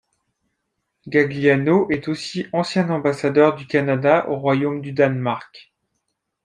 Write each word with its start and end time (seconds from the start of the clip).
Gagliano 1.05 1.87
est 1.91 2.07
aussi 2.07 2.47
ancien 2.53 2.89
ambassadeur 2.89 3.53
du 3.53 3.67
Canada 3.67 4.25
au 4.29 4.35
Royaume 4.37 4.81
du 4.81 4.93
Danemark. 4.93 5.71